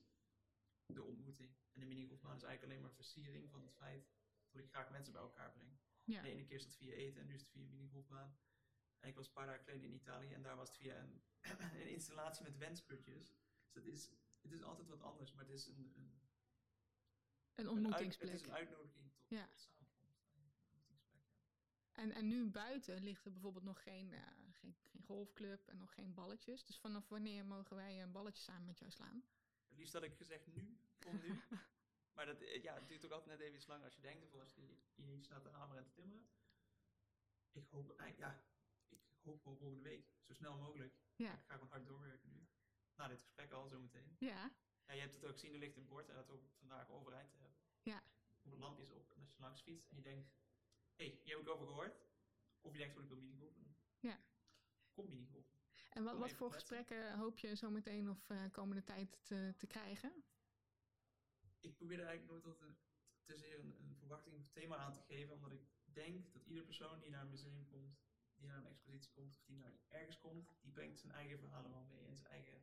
de 0.86 1.04
ontmoeting. 1.04 1.56
En 1.74 1.80
de 1.80 1.86
minigolfbaan 1.86 2.36
is 2.36 2.44
eigenlijk 2.44 2.72
alleen 2.72 2.82
maar 2.88 2.96
versiering 2.96 3.50
van 3.50 3.62
het 3.62 3.74
feit 3.76 4.10
dat 4.52 4.62
ik 4.64 4.70
graag 4.70 4.90
mensen 4.90 5.14
bij 5.14 5.22
elkaar 5.22 5.52
breng. 5.52 5.78
Ja. 6.04 6.22
De 6.22 6.30
ene 6.30 6.44
keer 6.46 6.56
is 6.56 6.64
dat 6.64 6.76
via 6.76 6.94
eten 6.94 7.22
en 7.22 7.28
nu 7.28 7.34
is 7.34 7.42
het 7.42 7.50
via 7.50 7.64
minigolfbaan. 7.66 8.38
En 9.00 9.10
ik 9.10 9.16
was 9.16 9.28
een 9.28 9.34
paar 9.34 9.46
dagen 9.46 9.64
geleden 9.64 9.86
in 9.90 9.94
Italië 9.96 10.34
en 10.34 10.42
daar 10.42 10.56
was 10.56 10.68
het 10.68 10.78
via 10.78 10.98
een, 11.00 11.24
een 11.82 11.90
installatie 11.90 12.44
met 12.44 12.58
wensputjes. 12.58 13.36
Dus 13.72 13.84
het 13.84 13.86
is, 13.94 14.12
het 14.42 14.52
is 14.52 14.62
altijd 14.64 14.88
wat 14.88 15.02
anders, 15.02 15.32
maar 15.34 15.44
het 15.46 15.54
is 15.54 15.66
een, 15.68 15.76
een, 15.76 15.94
Een 15.96 16.22
een, 17.56 17.66
uit- 17.66 17.68
ontmoetingsplek. 17.68 18.30
het 18.32 18.40
is 18.42 18.48
een 18.48 18.54
uitnodiging 18.54 19.12
tot, 19.12 19.30
Ja. 19.30 19.48
tot 19.48 19.60
samenkomst. 19.60 20.28
Een 20.36 20.44
ontmoetingsplek, 20.44 21.02
ja. 21.12 21.22
En, 22.04 22.12
en 22.12 22.28
nu 22.28 22.46
buiten 22.46 23.04
ligt 23.04 23.26
er 23.26 23.32
bijvoorbeeld 23.32 23.64
nog 23.64 23.84
geen, 23.84 24.14
eh, 24.14 24.22
geen, 24.52 24.76
geen 24.84 25.02
golfclub 25.02 25.68
en 25.68 25.78
nog 25.78 25.94
geen 25.94 26.14
balletjes. 26.14 26.66
Dus 26.66 26.80
vanaf 26.80 27.10
wanneer 27.10 27.46
mogen 27.46 27.76
wij 27.76 28.02
een 28.02 28.12
balletje 28.12 28.44
samen 28.44 28.66
met 28.66 28.80
jou 28.80 28.92
slaan? 28.92 29.24
Het 29.68 29.78
liefst 29.78 29.94
had 29.94 30.04
ik 30.04 30.16
gezegd 30.16 30.48
nu, 30.48 30.78
kom 31.00 31.20
nu. 31.22 31.42
maar 32.16 32.26
dat, 32.26 32.42
eh, 32.42 32.64
ja, 32.64 32.74
het 32.74 32.88
duurt 32.88 33.06
ook 33.06 33.12
altijd 33.12 33.30
net 33.30 33.40
even 33.40 33.56
iets 33.56 33.68
langer 33.68 33.86
als 33.86 33.96
je 33.96 34.02
denkt, 34.02 34.24
of 34.24 34.34
als 34.34 34.54
je 34.54 34.78
hier 34.96 35.24
staat 35.24 35.44
te 35.44 35.50
hameren 35.50 35.84
en 35.84 35.90
te 35.90 35.94
timmeren. 35.94 36.26
Ik 37.52 37.68
hoop, 37.70 37.92
eh, 37.92 38.18
ja, 38.18 38.44
ik 38.90 39.22
hoop 39.22 39.42
gewoon 39.42 39.58
volgende 39.58 39.84
week, 39.84 40.14
zo 40.22 40.34
snel 40.34 40.58
mogelijk. 40.58 40.96
Ja. 41.16 41.34
Ik 41.34 41.46
ga 41.46 41.54
gewoon 41.54 41.70
hard 41.70 41.88
doorwerken 41.88 42.32
nu. 42.32 42.48
Na 42.96 43.08
dit 43.08 43.22
gesprek 43.22 43.52
al, 43.52 43.68
zometeen. 43.68 44.16
Ja, 44.20 44.52
Ja, 44.88 44.94
je 44.94 45.00
hebt 45.00 45.14
het 45.14 45.26
ook 45.26 45.34
gezien, 45.34 45.54
er 45.54 45.60
ligt 45.60 45.78
een 45.78 45.88
bord 45.88 46.10
en 46.10 46.16
dat 46.16 46.28
hoop 46.28 46.44
ik 46.44 46.54
vandaag 46.54 46.90
overeind 46.90 47.32
te 47.32 47.38
hebben. 47.38 47.58
Ja. 47.82 48.04
Met 48.42 48.60
lampjes 48.60 48.92
op. 48.92 49.12
En 49.12 49.22
als 49.22 49.34
je 49.34 49.42
langs 49.42 49.62
fietst 49.62 49.90
en 49.90 49.96
je 49.96 50.02
denkt, 50.02 50.34
hey, 51.04 51.20
hier 51.24 51.36
heb 51.36 51.46
ik 51.46 51.54
over 51.54 51.66
gehoord. 51.66 51.96
Of 52.62 52.72
je 52.72 52.78
denkt, 52.78 52.94
gewoon 52.94 53.10
ik 53.10 53.14
wil 53.14 53.24
minigolfen. 53.24 53.76
Ja. 54.00 54.20
Kom 54.94 55.24
en 55.94 56.04
wat, 56.04 56.18
wat 56.18 56.32
voor 56.32 56.52
gesprekken 56.52 57.18
hoop 57.18 57.40
je 57.40 57.56
zo 57.56 57.70
meteen 57.70 58.10
of 58.10 58.30
eh, 58.30 58.52
komende 58.52 58.84
tijd 58.84 59.20
te, 59.24 59.54
te 59.58 59.68
krijgen? 59.68 60.24
Ik 61.60 61.76
probeer 61.76 62.00
er 62.00 62.06
eigenlijk 62.06 62.32
nooit 62.32 62.46
altijd 62.56 62.78
te 63.24 63.38
zeer 63.38 63.60
een, 63.60 63.76
een 63.80 63.96
verwachting 63.96 64.36
of 64.36 64.50
thema 64.52 64.78
aan 64.78 64.94
te 64.94 65.02
geven. 65.02 65.34
Omdat 65.34 65.52
ik 65.52 65.62
denk 65.84 66.34
dat 66.34 66.46
iedere 66.46 66.66
persoon 66.66 67.00
die 67.00 67.10
naar 67.10 67.22
een 67.22 67.30
museum 67.30 67.68
komt, 67.68 67.98
die 68.36 68.48
naar 68.48 68.58
een 68.58 68.68
expositie 68.68 69.12
komt, 69.12 69.36
of 69.36 69.44
die 69.46 69.58
naar 69.58 69.74
ergens 69.88 70.20
komt, 70.20 70.50
die 70.62 70.72
brengt 70.72 71.00
zijn 71.00 71.12
eigen 71.12 71.40
verhalen 71.40 71.72
wel 71.72 71.84
mee 71.84 72.06
en 72.08 72.16
zijn 72.16 72.32
eigen 72.32 72.62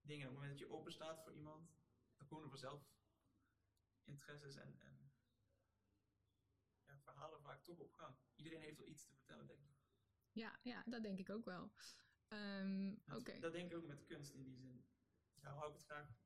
dingen. 0.00 0.26
Op 0.26 0.32
het 0.32 0.40
moment 0.42 0.58
dat 0.58 0.68
je 0.68 0.74
open 0.74 0.92
staat 0.92 1.22
voor 1.22 1.32
iemand, 1.32 1.70
dan 2.16 2.26
komen 2.26 2.44
er 2.44 2.50
vanzelf 2.50 2.90
interesses 4.04 4.56
en, 4.56 4.78
en 4.80 5.01
verhalen 7.02 7.40
vaak 7.40 7.62
toch 7.64 7.78
op 7.78 7.92
gang. 7.92 8.16
Iedereen 8.34 8.60
heeft 8.60 8.78
wel 8.78 8.88
iets 8.88 9.04
te 9.04 9.14
vertellen, 9.14 9.46
denk 9.46 9.60
ik. 9.64 9.76
Ja, 10.32 10.58
ja 10.62 10.82
dat 10.86 11.02
denk 11.02 11.18
ik 11.18 11.30
ook 11.30 11.44
wel. 11.44 11.72
Ehm, 12.28 12.94
Dat- 13.04 13.52
denk 13.52 13.70
ik 13.70 13.76
ook 13.76 13.86
met 13.86 14.04
kunst 14.04 14.32
in 14.32 14.42
die 14.42 14.56
zin. 14.56 14.84
Ja, 15.40 15.52
hou 15.54 15.68
ik 15.68 15.74
het 15.74 15.84
graag 15.84 16.20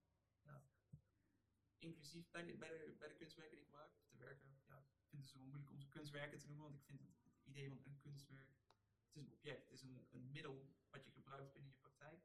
inclusief 1.79 2.31
bij 2.31 2.45
de, 2.45 2.57
bij, 2.57 2.69
de, 2.69 2.95
bij 2.99 3.09
de 3.09 3.15
kunstwerken 3.15 3.57
die 3.57 3.67
ik 3.67 3.73
maak. 3.73 3.91
De 4.09 4.17
werken, 4.17 4.49
ja, 4.67 4.79
ik 4.79 5.07
vind 5.09 5.23
het 5.23 5.31
zo 5.31 5.39
moeilijk 5.39 5.71
om 5.71 5.81
ze 5.81 5.89
kunstwerken 5.89 6.39
te 6.39 6.47
noemen, 6.47 6.65
want 6.65 6.77
ik 6.77 6.85
vind 6.85 7.01
het, 7.01 7.09
het 7.23 7.41
idee 7.45 7.69
van 7.69 7.81
een 7.85 7.99
kunstwerk, 7.99 8.49
het 8.49 9.09
is 9.09 9.15
een 9.17 9.31
object, 9.31 9.63
het 9.63 9.73
is 9.73 9.83
een, 9.83 10.07
een 10.11 10.31
middel 10.31 10.75
wat 10.91 11.05
je 11.05 11.11
gebruikt 11.11 11.53
binnen 11.53 11.71
je 11.71 11.79
praktijk. 11.79 12.25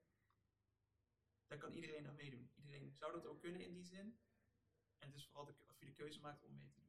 daar 1.48 1.58
kan 1.58 1.74
iedereen 1.74 2.08
aan 2.08 2.16
meedoen. 2.16 2.52
Iedereen 2.56 2.92
zou 2.94 3.12
dat 3.14 3.26
ook 3.26 3.40
kunnen 3.40 3.62
in 3.62 3.74
die 3.74 3.86
zin. 3.86 4.20
En 4.98 5.08
het 5.08 5.16
is 5.16 5.26
vooral 5.28 5.46
de, 5.46 5.56
of 5.68 5.80
je 5.80 5.86
de 5.86 5.94
keuze 5.94 6.20
maakt 6.20 6.44
om 6.44 6.54
mee 6.54 6.68
te 6.70 6.80
doen. 6.80 6.81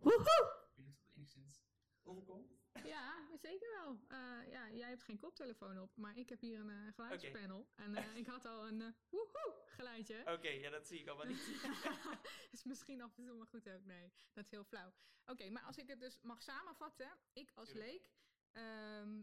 Woehoe! 0.00 0.66
Ik 0.70 0.76
weet 0.76 0.86
niet 0.86 0.96
of 0.96 1.02
dat 1.02 1.14
enigszins 1.16 1.62
overkomt. 2.02 2.58
Ja, 2.84 3.26
zeker 3.40 3.70
wel. 3.70 4.00
Eh, 4.08 4.50
ja, 4.52 4.70
jij 4.70 4.88
hebt 4.88 5.02
geen 5.02 5.18
koptelefoon 5.18 5.78
op, 5.80 5.96
maar 5.96 6.16
ik 6.16 6.28
heb 6.28 6.40
hier 6.40 6.60
een 6.60 6.70
eh, 6.70 6.92
geluidspanel. 6.94 7.68
En 7.74 7.94
eh, 7.94 8.16
ik 8.16 8.26
had 8.26 8.46
al 8.46 8.66
een 8.66 8.80
eh, 8.82 8.92
woehoe 9.08 9.54
geluidje. 9.66 10.22
Oké, 10.26 10.48
ja, 10.48 10.70
dat 10.70 10.86
zie 10.86 11.00
ik 11.00 11.08
allemaal 11.08 11.26
niet. 11.26 11.62
is 12.52 12.64
misschien 12.64 13.02
af 13.02 13.16
en 13.16 13.24
toe 13.24 13.36
maar 13.36 13.46
goed 13.46 13.68
ook. 13.70 13.84
Nee, 13.84 14.12
dat 14.32 14.44
is 14.44 14.50
heel 14.50 14.64
flauw. 14.64 14.92
Oké, 15.26 15.50
maar 15.50 15.62
als 15.62 15.78
ik 15.78 15.88
het 15.88 16.00
dus 16.00 16.18
mag 16.22 16.42
samenvatten. 16.42 17.18
Ik 17.32 17.52
als 17.54 17.68
Tuurlijk. 17.68 17.90
leek. 17.90 18.10
ehm, 18.50 19.22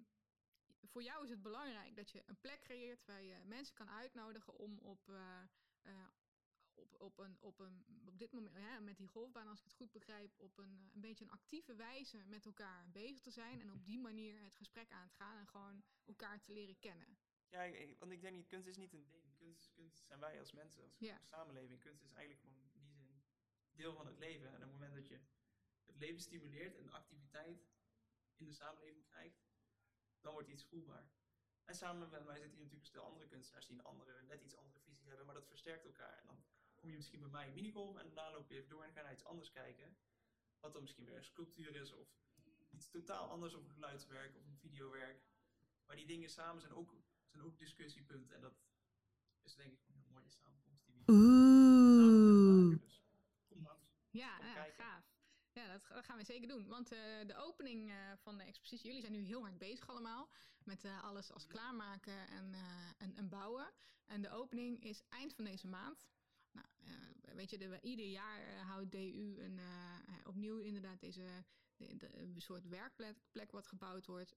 voor 0.84 1.04
jou 1.04 1.24
is 1.24 1.30
het 1.30 1.42
belangrijk 1.42 1.96
dat 1.96 2.12
je 2.12 2.24
een 2.26 2.40
plek 2.40 2.62
creëert 2.62 3.06
waar 3.06 3.24
je 3.24 3.42
mensen 3.46 3.76
kan 3.76 3.90
uitnodigen 3.90 4.54
om 4.54 4.80
op, 4.80 5.10
eh, 5.10 5.42
eh, 5.82 6.08
op, 6.78 7.02
op, 7.02 7.18
een, 7.18 7.38
op, 7.40 7.60
een, 7.60 7.86
op 8.08 8.18
dit 8.20 8.32
moment, 8.32 8.56
ja, 8.56 8.80
met 8.80 8.98
die 8.98 9.08
golfbaan, 9.08 9.48
als 9.48 9.58
ik 9.60 9.64
het 9.66 9.74
goed 9.74 9.92
begrijp, 9.92 10.40
op 10.40 10.58
een, 10.58 10.78
eh, 10.78 10.94
een 10.94 11.02
beetje 11.02 11.24
een 11.24 11.32
actieve 11.32 11.76
wijze 11.76 12.24
met 12.26 12.46
elkaar 12.46 12.90
bezig 12.92 13.22
te 13.22 13.32
zijn. 13.32 13.62
En 13.62 13.72
op 13.72 13.86
die 13.86 14.00
manier 14.00 14.42
het 14.42 14.56
gesprek 14.56 14.92
aan 14.92 15.08
te 15.08 15.16
gaan 15.16 15.38
en 15.38 15.48
gewoon 15.48 15.84
elkaar 16.06 16.42
te 16.42 16.52
leren 16.52 16.80
kennen. 16.80 17.18
Ja, 17.50 17.62
ik- 17.64 18.00
want 18.00 18.12
ik 18.12 18.22
denk 18.22 18.36
niet, 18.36 18.48
kunst 18.48 18.68
is 18.68 18.78
niet 18.78 18.94
een 18.94 19.08
ding. 19.10 19.36
Kunst, 19.36 19.72
kunst 19.72 20.06
zijn 20.06 20.20
wij 20.20 20.40
als 20.40 20.52
mensen, 20.52 20.84
als 20.84 20.96
Ja. 21.00 21.20
samenleving. 21.24 21.80
Kunst 21.80 22.04
is 22.04 22.12
eigenlijk 22.12 22.40
gewoon 22.40 22.56
in 22.58 22.70
die 22.72 22.94
zin 22.96 23.24
deel 23.72 23.94
van 23.94 24.06
het 24.08 24.18
leven. 24.18 24.48
En 24.48 24.56
op 24.56 24.62
het 24.62 24.72
moment 24.72 24.94
dat 24.94 25.08
je 25.08 25.20
het 25.86 25.98
leven 25.98 26.22
stimuleert 26.22 26.76
en 26.76 26.92
activiteit 26.92 27.68
in 28.36 28.46
de 28.46 28.54
samenleving 28.54 29.06
krijgt, 29.06 29.46
dan 30.20 30.34
wordt 30.34 30.50
iets 30.50 30.64
voelbaar. 30.66 31.10
En 31.66 31.76
samen 31.76 32.10
met 32.10 32.26
mij 32.26 32.40
zitten 32.40 32.58
hier 32.58 32.64
natuurlijk 32.66 32.72
een 32.82 32.86
stel 32.86 33.04
andere 33.04 33.28
kunstenaars 33.28 33.66
die 33.68 33.76
een 33.78 33.84
andere, 33.84 34.22
net 34.22 34.42
iets 34.42 34.56
andere 34.56 34.80
visie 34.80 35.08
hebben, 35.08 35.26
maar 35.26 35.36
dat 35.36 35.48
versterkt 35.48 35.86
elkaar. 35.86 36.18
En 36.20 36.26
dan 36.26 36.44
kom 36.78 36.90
je 36.90 36.96
misschien 36.96 37.20
bij 37.20 37.30
mij 37.30 37.48
in 37.48 37.54
minigolf 37.54 37.98
en 37.98 38.06
daarna 38.06 38.32
loop 38.32 38.50
je 38.50 38.56
even 38.56 38.70
door 38.70 38.84
en 38.84 38.92
ga 38.92 38.98
je 39.00 39.04
naar 39.06 39.14
iets 39.14 39.26
anders 39.26 39.52
kijken. 39.52 39.98
Wat 40.60 40.74
dan 40.74 40.82
misschien 40.82 41.06
weer 41.06 41.16
een 41.18 41.24
sculptuur 41.24 41.76
is 41.76 41.92
of 41.94 42.08
iets 42.70 42.90
totaal 42.90 43.30
anders 43.30 43.54
of 43.54 43.64
een 43.64 43.72
geluidswerk 43.72 44.36
of 44.36 44.46
een 44.46 44.58
videowerk. 44.58 45.24
Maar 45.86 45.96
die 45.96 46.06
dingen 46.06 46.30
samen 46.30 46.62
zijn 46.62 46.74
ook, 46.74 46.96
zijn 47.26 47.44
ook 47.44 47.58
discussiepunten. 47.58 48.36
En 48.36 48.42
dat 48.42 48.54
is 49.44 49.56
denk 49.56 49.72
ik 49.72 49.80
een 49.88 49.96
heel 49.96 50.06
mooie 50.10 50.30
samenkomst 50.30 50.86
die 50.86 50.96
we 50.96 51.12
Oeh. 51.12 52.70
maken. 52.70 52.80
Dus 52.80 53.04
kom 53.48 53.64
langs. 53.64 53.88
Ja, 54.10 54.38
Kom 54.38 54.48
ja 54.48 54.72
gaaf. 54.72 55.16
Ja, 55.52 55.68
dat, 55.72 55.88
dat 55.88 56.06
gaan 56.06 56.18
we 56.18 56.24
zeker 56.24 56.48
doen. 56.48 56.68
Want 56.68 56.92
eh, 56.92 57.00
de 57.28 57.36
opening 57.36 57.90
eh, 57.90 57.96
van 58.18 58.38
de 58.38 58.44
expositie, 58.44 58.86
jullie 58.88 59.02
zijn 59.02 59.14
nu 59.14 59.24
heel 59.24 59.42
hard 59.42 59.58
bezig 59.58 59.90
allemaal. 59.90 60.30
Met 60.64 60.84
eh, 60.84 61.04
alles 61.04 61.32
als 61.32 61.48
klaarmaken 61.48 62.28
en, 62.28 62.54
eh, 62.54 62.90
en, 62.98 63.16
en 63.16 63.30
bouwen. 63.30 63.72
En 64.06 64.22
de 64.22 64.30
opening 64.30 64.84
is 64.84 65.04
eind 65.10 65.34
van 65.34 65.44
deze 65.46 65.68
maand. 65.68 66.08
Nou, 66.58 66.68
eh, 67.22 67.34
weet 67.36 67.50
je, 67.50 67.58
de, 67.58 67.80
ieder 67.82 68.06
jaar 68.06 68.42
eh, 68.42 68.62
houdt 68.70 68.92
DU 68.92 69.36
een, 69.40 69.60
eh, 69.60 69.96
opnieuw 70.24 70.58
inderdaad 70.60 71.00
deze 71.00 71.44
de, 71.76 71.98
de- 71.98 72.18
een 72.18 72.42
soort 72.42 72.68
werkplek 72.68 73.18
plek 73.32 73.52
wat 73.52 73.68
gebouwd 73.68 74.06
wordt. 74.06 74.34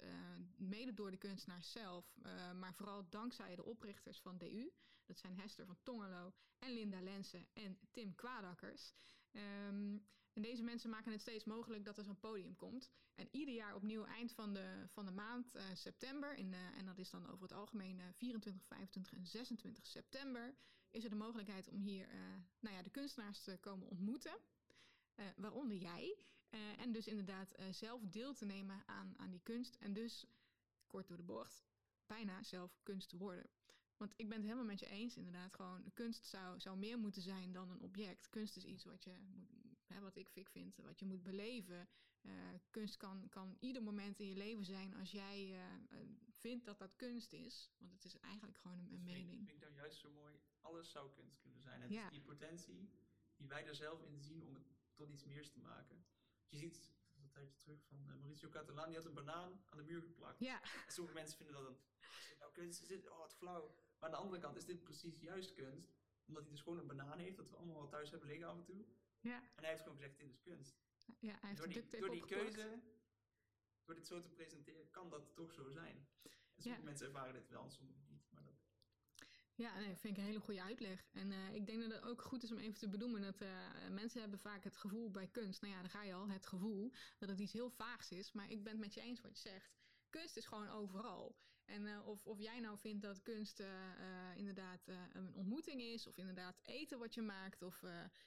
mede 0.56 0.94
door 0.94 1.10
de 1.10 1.16
kunstenaars 1.16 1.72
zelf. 1.72 2.14
maar 2.58 2.74
vooral 2.74 3.08
dankzij 3.08 3.54
de 3.56 3.64
oprichters 3.64 4.20
van 4.20 4.38
DU. 4.38 4.70
Dat 5.06 5.18
zijn 5.18 5.38
Hester 5.38 5.66
van 5.66 5.78
Tongelo 5.82 6.32
en 6.58 6.72
Linda 6.72 7.00
Lensen 7.02 7.46
en 7.52 7.78
Tim 7.90 8.14
Kwaadakkers. 8.14 8.92
Ehm, 9.30 9.98
en 10.32 10.42
deze 10.42 10.62
mensen 10.62 10.90
maken 10.90 11.12
het 11.12 11.20
steeds 11.20 11.44
mogelijk 11.44 11.84
dat 11.84 11.98
er 11.98 12.04
zo'n 12.04 12.18
podium 12.18 12.56
komt. 12.56 12.90
En 13.14 13.28
ieder 13.30 13.54
jaar 13.54 13.74
opnieuw 13.74 14.04
eind 14.04 14.32
van 14.32 14.52
de, 14.54 14.84
van 14.88 15.04
de 15.04 15.10
maand 15.12 15.54
september, 15.74 16.34
in, 16.36 16.54
en 16.54 16.84
dat 16.86 16.98
is 16.98 17.10
dan 17.10 17.26
over 17.30 17.42
het 17.42 17.52
algemeen 17.52 18.00
eh, 18.00 18.06
24, 18.12 18.64
25 18.66 19.12
en 19.12 19.26
26 19.26 19.86
september, 19.86 20.54
is 20.90 21.04
er 21.04 21.10
de 21.10 21.16
mogelijkheid 21.16 21.68
om 21.68 21.80
hier 21.80 22.08
eh, 22.08 22.18
nou 22.60 22.76
ja, 22.76 22.82
de 22.82 22.90
kunstenaars 22.90 23.42
te 23.42 23.58
komen 23.60 23.88
ontmoeten. 23.88 24.38
Eh, 25.14 25.26
waaronder 25.36 25.76
jij. 25.76 26.16
Eh, 26.50 26.80
en 26.80 26.92
dus 26.92 27.06
inderdaad 27.06 27.54
zelf 27.70 28.02
deel 28.04 28.34
te 28.34 28.44
nemen 28.44 28.82
aan, 28.86 29.14
aan 29.18 29.30
die 29.30 29.42
kunst. 29.42 29.76
En 29.80 29.92
dus, 29.92 30.26
kort 30.86 31.08
door 31.08 31.16
de 31.16 31.22
bocht, 31.22 31.64
bijna 32.06 32.42
zelf 32.42 32.80
kunst 32.82 33.08
te 33.08 33.16
worden. 33.16 33.50
Want 33.96 34.12
ik 34.16 34.28
ben 34.28 34.36
het 34.36 34.46
helemaal 34.46 34.66
met 34.66 34.80
je 34.80 34.88
eens, 34.88 35.16
inderdaad. 35.16 35.54
Gewoon, 35.54 35.90
kunst 35.94 36.24
zou, 36.24 36.60
zou 36.60 36.78
meer 36.78 36.98
moeten 36.98 37.22
zijn 37.22 37.52
dan 37.52 37.70
een 37.70 37.80
object. 37.80 38.28
Kunst 38.28 38.56
is 38.56 38.64
iets 38.64 38.84
wat 38.84 39.04
je 39.04 39.16
moet, 39.20 39.69
hè, 39.94 40.00
wat 40.00 40.16
ik, 40.16 40.30
ik 40.34 40.48
vind, 40.48 40.76
wat 40.76 40.98
je 40.98 41.04
moet 41.06 41.22
beleven. 41.22 41.88
Eh, 42.20 42.32
kunst 42.70 42.96
kan, 42.96 43.28
kan 43.28 43.56
ieder 43.60 43.82
moment 43.82 44.18
in 44.20 44.26
je 44.26 44.36
leven 44.36 44.64
zijn 44.64 44.94
als 44.94 45.10
jij 45.10 45.38
eh, 45.52 45.74
eh, 45.74 46.06
vindt 46.30 46.64
dat 46.64 46.78
dat 46.78 46.96
kunst 46.96 47.32
is. 47.32 47.70
Want 47.78 47.92
het 47.92 48.04
is 48.04 48.16
eigenlijk 48.18 48.56
gewoon 48.58 48.78
een, 48.78 48.88
vind, 48.88 49.00
ik- 49.08 49.14
mening. 49.24 49.44
vind 49.44 49.56
ik 49.56 49.60
nou 49.60 49.74
juist 49.74 49.98
zo 49.98 50.10
mooi. 50.10 50.34
Alles 50.60 50.90
zou 50.90 51.10
kunst 51.12 51.38
kunnen 51.40 51.60
zijn. 51.60 51.80
Het 51.80 51.90
Ja. 51.90 52.04
is 52.04 52.10
die 52.10 52.20
potentie 52.20 52.88
die 53.36 53.48
wij 53.48 53.66
er 53.66 53.74
zelf 53.74 54.02
in 54.04 54.20
zien 54.20 54.42
om 54.46 54.54
het 54.54 54.64
tot 54.94 55.10
iets 55.10 55.24
meer 55.24 55.50
te 55.50 55.58
maken. 55.58 56.04
Je 56.48 56.56
ziet, 56.56 56.92
dat 57.14 57.32
tijdje 57.32 57.56
terug 57.56 57.82
van 57.84 58.04
Mauricio 58.04 58.48
Catalan, 58.48 58.86
die 58.88 58.96
had 58.96 59.06
een 59.06 59.14
banaan 59.14 59.62
aan 59.68 59.76
de 59.78 59.84
muur 59.84 60.02
geplakt. 60.02 60.38
Ja, 60.40 60.62
En 60.86 60.92
sommige 60.92 61.14
mensen 61.16 61.36
vinden 61.36 61.54
dat 61.54 61.66
een, 61.66 61.76
nou 62.38 62.52
kunst, 62.52 62.82
is 62.82 62.88
dit, 62.88 63.10
oh 63.10 63.18
wat 63.18 63.34
flauw. 63.34 63.74
Maar 63.98 64.08
aan 64.08 64.10
de 64.10 64.16
andere 64.22 64.40
kant 64.42 64.56
is 64.56 64.64
dit 64.64 64.82
precies 64.82 65.20
juist 65.20 65.52
kunst. 65.52 65.92
Omdat 66.26 66.42
hij 66.42 66.52
dus 66.52 66.60
gewoon 66.62 66.78
een 66.78 66.86
banaan 66.86 67.18
heeft, 67.18 67.36
dat 67.36 67.50
we 67.50 67.56
allemaal 67.56 67.74
wel 67.76 67.88
thuis 67.88 68.10
hebben 68.10 68.28
liggen 68.28 68.46
af 68.48 68.56
en 68.56 68.64
toe. 68.64 68.84
Ja, 69.20 69.36
En 69.42 69.50
hij 69.62 69.68
heeft 69.70 69.82
gewoon 69.82 69.96
gezegd, 69.98 70.18
dit 70.18 70.28
is 70.28 70.40
kunst. 70.40 70.76
ja 71.18 71.38
hij 71.40 71.48
heeft 71.48 71.56
Door 71.60 71.68
die, 71.68 72.00
door 72.00 72.26
keuze, 72.26 72.80
door 73.84 73.94
dit 73.94 74.06
zo 74.06 74.20
te 74.20 74.28
presenteren, 74.30 74.90
kan 74.90 75.10
dat 75.10 75.34
toch 75.34 75.52
zo 75.52 75.70
zijn. 75.70 75.96
En 76.26 76.62
sommige 76.62 76.82
Ja. 76.82 76.88
mensen 76.88 77.06
ervaren 77.06 77.32
dit 77.32 77.48
wel 77.48 77.70
sommige 77.70 78.00
niet. 78.08 78.26
Maar 78.30 78.42
dat, 78.44 78.54
Ja, 79.54 79.78
nee, 79.78 79.96
vind 79.96 80.16
ik 80.16 80.22
een 80.22 80.28
hele 80.28 80.40
goede 80.40 80.62
uitleg. 80.62 81.06
En 81.12 81.32
eh, 81.32 81.54
ik 81.54 81.66
denk 81.66 81.80
dat 81.82 81.90
het 81.92 82.02
ook 82.02 82.22
goed 82.22 82.42
is 82.42 82.52
om 82.52 82.58
even 82.58 82.78
te 82.78 82.88
benoemen 82.88 83.20
dat 83.20 83.40
eh, 83.40 83.88
mensen 83.88 84.20
hebben 84.20 84.38
vaak 84.38 84.64
het 84.64 84.76
gevoel 84.76 85.10
bij 85.10 85.28
kunst, 85.28 85.60
nou 85.60 85.74
ja, 85.74 85.80
dan 85.80 85.90
ga 85.90 86.02
je 86.02 86.14
al, 86.14 86.28
het 86.28 86.46
gevoel 86.46 86.92
dat 87.18 87.28
het 87.28 87.38
iets 87.40 87.52
heel 87.52 87.70
vaags 87.70 88.10
is. 88.10 88.32
Maar 88.32 88.50
ik 88.50 88.62
ben 88.62 88.72
het 88.72 88.80
met 88.80 88.94
je 88.94 89.00
eens 89.00 89.20
wat 89.20 89.42
je 89.42 89.48
zegt. 89.48 89.78
Kunst 90.08 90.36
is 90.36 90.46
gewoon 90.46 90.68
overal. 90.68 91.36
En 91.70 91.86
eh, 91.86 92.06
of, 92.06 92.26
of 92.26 92.38
jij 92.38 92.60
nou 92.60 92.78
vindt 92.78 93.02
dat 93.02 93.22
kunst 93.22 93.60
eh, 93.60 93.92
eh, 93.92 94.36
inderdaad 94.36 94.86
een 95.12 95.34
ontmoeting 95.34 95.80
is, 95.80 96.06
of 96.06 96.16
inderdaad 96.16 96.60
eten 96.62 96.98
wat 96.98 97.14
je 97.14 97.22
maakt, 97.22 97.62
of 97.62 97.80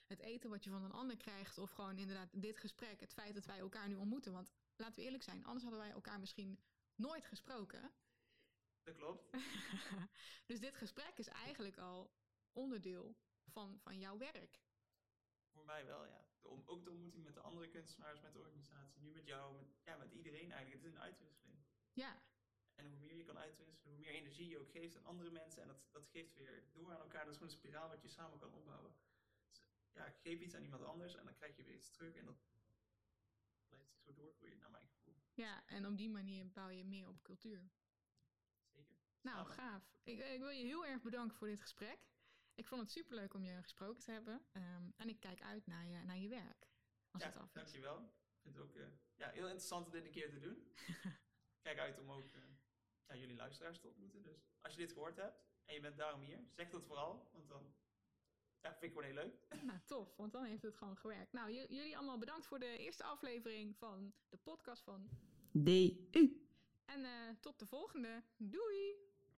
het 0.07 0.19
eten 0.19 0.49
wat 0.49 0.63
je 0.63 0.69
van 0.69 0.83
een 0.83 0.91
ander 0.91 1.17
krijgt, 1.17 1.57
of 1.57 1.71
gewoon 1.71 1.97
inderdaad 1.97 2.29
dit 2.31 2.57
gesprek, 2.57 2.99
het 2.99 3.13
feit 3.13 3.33
dat 3.33 3.45
wij 3.45 3.59
elkaar 3.59 3.87
nu 3.87 3.95
ontmoeten. 3.95 4.31
Want 4.33 4.51
laten 4.75 4.95
we 4.95 5.01
eerlijk 5.01 5.23
zijn, 5.23 5.43
anders 5.43 5.63
hadden 5.63 5.81
wij 5.81 5.91
elkaar 5.91 6.19
misschien 6.19 6.59
nooit 6.95 7.25
gesproken. 7.25 7.91
dat 8.83 8.95
klopt. 8.95 9.29
dus 10.49 10.59
dit 10.59 10.75
gesprek 10.75 11.17
is 11.17 11.27
eigenlijk 11.27 11.77
al 11.77 12.11
onderdeel 12.51 13.15
van, 13.47 13.79
van 13.79 13.99
jouw 13.99 14.17
werk. 14.17 14.61
Voor 15.51 15.65
mij 15.65 15.85
wel, 15.85 16.05
ja. 16.05 16.25
Om, 16.41 16.63
ook 16.65 16.83
de 16.83 16.91
ontmoeting 16.91 17.23
met 17.23 17.33
de 17.33 17.41
andere 17.41 17.67
kunstenaars, 17.67 18.21
met 18.21 18.33
de 18.33 18.39
organisatie, 18.39 19.01
nu 19.01 19.11
met 19.11 19.25
jou, 19.25 19.55
met, 19.55 19.65
ja, 19.83 19.95
met 19.95 20.11
iedereen 20.11 20.51
eigenlijk. 20.51 20.83
Het 20.83 20.91
is 20.91 20.97
een 20.97 21.03
uitwisseling. 21.03 21.57
Ja, 21.93 22.21
En 22.75 22.85
hoe 22.85 22.99
meer 22.99 23.15
je 23.15 23.23
kan 23.23 23.37
uitwisselen, 23.37 23.79
hoe 23.83 23.97
meer 23.97 24.13
energie 24.13 24.47
je 24.47 24.59
ook 24.59 24.71
geeft 24.71 24.97
aan 24.97 25.05
andere 25.05 25.31
mensen. 25.31 25.61
En 25.61 25.67
dat, 25.67 25.87
dat 25.91 26.07
geeft 26.07 26.33
weer 26.33 26.63
door 26.71 26.93
aan 26.93 26.99
elkaar. 26.99 27.25
Dat 27.25 27.33
is 27.33 27.37
gewoon 27.37 27.51
een 27.51 27.59
spiraal 27.59 27.89
wat 27.89 28.01
je 28.01 28.07
samen 28.07 28.39
kan 28.39 28.53
opbouwen. 28.53 28.95
Dus, 29.49 29.63
ja, 29.91 30.09
geef 30.09 30.39
iets 30.39 30.55
aan 30.55 30.63
iemand 30.63 30.83
anders 30.83 31.15
en 31.15 31.25
dan 31.25 31.33
krijg 31.33 31.55
je 31.55 31.63
weer 31.63 31.75
iets 31.75 31.91
terug. 31.91 32.15
En 32.15 32.25
dat 32.25 32.37
blijft 33.67 33.89
zich 33.89 33.99
zo 33.99 34.13
doorgroeien, 34.13 34.57
naar 34.57 34.71
mijn 34.71 34.87
gevoel. 34.87 35.15
ja, 35.33 35.67
en 35.67 35.87
op 35.87 35.97
die 35.97 36.09
manier 36.09 36.51
bouw 36.51 36.69
je 36.69 36.85
meer 36.85 37.07
op 37.07 37.23
cultuur. 37.23 37.69
Zeker. 38.73 38.95
Nou, 39.21 39.45
gaaf. 39.45 39.97
Ik, 40.03 40.19
ik 40.19 40.39
wil 40.39 40.49
je 40.49 40.65
heel 40.65 40.85
erg 40.85 41.01
bedanken 41.01 41.37
voor 41.37 41.47
dit 41.47 41.61
gesprek. 41.61 41.99
Ik 42.55 42.67
vond 42.67 42.81
het 42.81 42.91
superleuk 42.91 43.33
om 43.33 43.43
je 43.43 43.61
gesproken 43.61 44.03
te 44.03 44.11
hebben. 44.11 44.45
Ehm, 44.51 44.89
en 44.97 45.09
ik 45.09 45.19
kijk 45.19 45.41
uit 45.41 45.65
naar 45.65 45.85
je, 45.85 46.03
naar 46.03 46.17
je 46.17 46.29
werk. 46.29 46.71
Als 47.11 47.21
ja, 47.21 47.27
het 47.27 47.37
af 47.37 47.51
dankjewel. 47.51 47.97
Ik 47.99 48.41
vind 48.41 48.55
het 48.55 48.63
ook 48.63 48.75
eh, 48.75 48.87
ja, 49.15 49.29
heel 49.29 49.45
interessant 49.45 49.85
om 49.85 49.91
dit 49.91 50.05
een 50.05 50.11
keer 50.11 50.29
te 50.29 50.39
doen. 50.39 50.73
Kijk 51.61 51.79
uit 51.79 51.99
om 51.99 52.11
ook 52.11 52.33
eh, 52.33 52.41
ja, 53.07 53.15
jullie 53.15 53.35
luisteraars 53.35 53.79
te 53.79 53.87
ontmoeten. 53.87 54.23
Dus 54.23 54.45
als 54.61 54.73
je 54.73 54.79
dit 54.79 54.91
gehoord 54.91 55.15
hebt 55.15 55.43
en 55.65 55.73
je 55.73 55.79
bent 55.81 55.97
daarom 55.97 56.21
hier, 56.21 56.39
zeg 56.51 56.69
dat 56.69 56.83
vooral. 56.83 57.29
Want 57.31 57.49
dan 57.49 57.73
ja, 58.61 58.69
vind 58.71 58.83
ik 58.83 58.89
gewoon 58.89 59.03
heel 59.05 59.23
leuk. 59.23 59.47
Nou, 59.69 59.79
tof, 59.85 60.15
want 60.15 60.31
dan 60.31 60.43
heeft 60.43 60.61
het 60.63 60.75
gewoon 60.75 60.97
gewerkt. 60.97 61.33
Nou, 61.33 61.51
j- 61.51 61.65
jullie 61.69 61.97
allemaal 61.97 62.17
bedankt 62.17 62.45
voor 62.45 62.59
de 62.59 62.77
eerste 62.77 63.03
aflevering 63.03 63.77
van 63.77 64.13
de 64.29 64.37
podcast 64.37 64.83
van. 64.83 65.09
DU. 65.51 66.41
En 66.85 67.05
eh, 67.05 67.29
tot 67.39 67.59
de 67.59 67.65
volgende. 67.65 68.23
Doei! 68.37 68.95